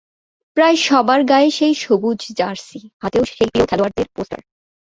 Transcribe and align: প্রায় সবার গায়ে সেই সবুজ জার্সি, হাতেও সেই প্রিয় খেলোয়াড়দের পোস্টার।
প্রায় 0.57 0.77
সবার 0.87 1.19
গায়ে 1.23 1.49
সেই 1.51 1.73
সবুজ 1.75 2.19
জার্সি, 2.37 2.79
হাতেও 3.01 3.23
সেই 3.29 3.47
প্রিয় 3.47 3.65
খেলোয়াড়দের 3.67 4.07
পোস্টার। 4.15 4.39